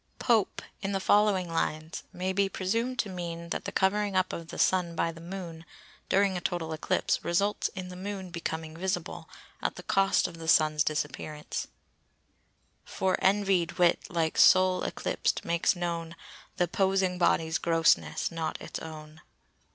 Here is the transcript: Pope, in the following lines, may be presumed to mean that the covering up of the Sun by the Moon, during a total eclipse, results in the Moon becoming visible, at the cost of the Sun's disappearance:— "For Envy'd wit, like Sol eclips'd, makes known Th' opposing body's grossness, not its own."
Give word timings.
Pope, 0.17 0.63
in 0.81 0.93
the 0.93 0.99
following 0.99 1.47
lines, 1.47 2.01
may 2.11 2.33
be 2.33 2.49
presumed 2.49 2.97
to 2.97 3.07
mean 3.07 3.49
that 3.49 3.65
the 3.65 3.71
covering 3.71 4.15
up 4.15 4.33
of 4.33 4.47
the 4.47 4.57
Sun 4.57 4.95
by 4.95 5.11
the 5.11 5.21
Moon, 5.21 5.63
during 6.09 6.35
a 6.35 6.41
total 6.41 6.73
eclipse, 6.73 7.23
results 7.23 7.67
in 7.75 7.89
the 7.89 7.95
Moon 7.95 8.31
becoming 8.31 8.75
visible, 8.75 9.29
at 9.61 9.75
the 9.75 9.83
cost 9.83 10.27
of 10.27 10.39
the 10.39 10.47
Sun's 10.47 10.83
disappearance:— 10.83 11.67
"For 12.83 13.15
Envy'd 13.23 13.73
wit, 13.73 13.99
like 14.09 14.39
Sol 14.39 14.81
eclips'd, 14.81 15.45
makes 15.45 15.75
known 15.75 16.15
Th' 16.57 16.61
opposing 16.61 17.19
body's 17.19 17.59
grossness, 17.59 18.31
not 18.31 18.59
its 18.59 18.79
own." 18.79 19.21